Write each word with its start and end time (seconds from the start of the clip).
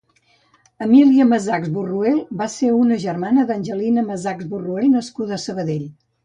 Emília 0.85 1.27
Masachs 1.33 1.69
Borruel 1.75 2.17
va 2.39 2.47
ser 2.53 2.71
una 2.77 2.97
germana 3.03 3.45
d'Angelina 3.51 4.05
Masachs 4.09 4.49
Borruel 4.55 4.91
nascuda 4.97 5.37
a 5.39 5.41
Sabadell. 5.47 5.87